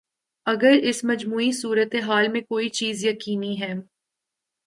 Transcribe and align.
اگر 0.45 0.73
اس 0.83 1.03
مجموعی 1.03 1.51
صورت 1.51 1.95
حال 1.95 2.27
میں 2.27 2.41
کوئی 2.41 2.69
چیز 2.69 3.05
یقینی 3.05 3.61
ہے۔ 3.61 3.73